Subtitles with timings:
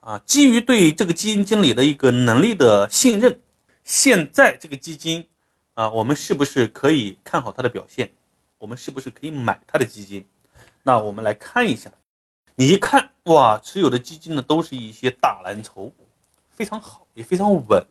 [0.00, 3.38] 啊，基于对这个基金经理的一个能力的信任，
[3.84, 5.28] 现在这个基金
[5.74, 8.10] 啊，我们是不是可以看好它的表现？
[8.56, 10.26] 我们是不是可以买它的基金？
[10.82, 11.90] 那我们来看一下，
[12.54, 15.92] 你一看哇，持有的基金呢都是一些大蓝筹，
[16.48, 17.86] 非常好，也非常稳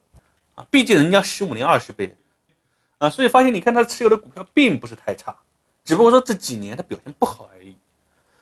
[0.56, 2.16] 啊，毕竟人家十五年二十倍
[2.98, 5.36] 啊，所以发现你看他持有的股票并不是太差，
[5.86, 7.76] 只不过说这几年它表现不好而已，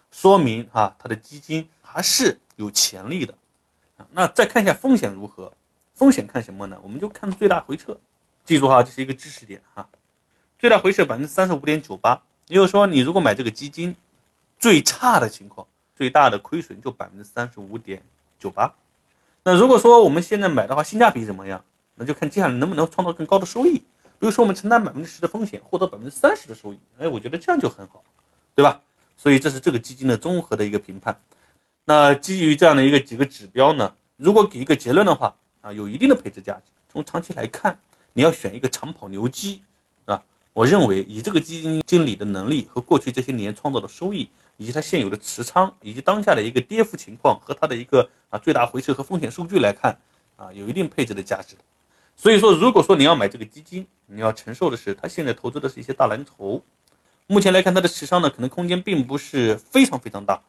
[0.09, 3.33] 说明啊，他的基金还是有潜力的。
[4.11, 5.51] 那再看一下风险如何？
[5.93, 6.77] 风险看什么呢？
[6.83, 7.97] 我们就看最大回撤。
[8.45, 9.87] 记住哈，这是一个知识点哈。
[10.59, 13.95] 最大回撤百分之三十五点九八，也就是说，你如果买这个基金，
[14.59, 18.01] 最差的情况，最大的亏损就百分之三十五点
[18.39, 18.73] 九八。
[19.43, 21.63] 那如果说我们现在买的话，性价比怎么样？
[21.95, 23.79] 那就看接下来能不能创造更高的收益。
[24.19, 28.03] 比如说，我们承担百分之十的风险，获得百分之三十的收益，哎，我觉得这样就很好，
[28.55, 28.81] 对吧？
[29.15, 31.19] 所以这是这个基金的综合的一个评判。
[31.89, 36.63] 那基于这样的一个几个指标呢，如果给一个结论的话啊，有一定的配置价值。
[36.91, 37.79] 从长期来看，
[38.11, 39.61] 你要选一个长跑牛基，
[40.03, 40.21] 啊，
[40.51, 49.97] 我认为以这个基金经理的能力和过去这些年创造的收益，以及它现有的持仓，以及当下的一个跌幅情况和它的一个啊最大回撤和风险数据来看，
[50.35, 51.55] 啊，有一定配置的价值。
[52.17, 56.61] 所以说，如果说你要买这个基金，你要承受的是它现在投资的是一些大蓝筹，
[57.27, 60.41] 目前来看它的持仓呢，可能空间并不是非常非常大。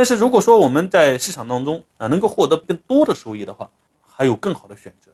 [0.00, 3.68] 但是如果说我们在市场当中啊能够获得更多的收益的话，
[4.00, 5.08] 还有更好的选择。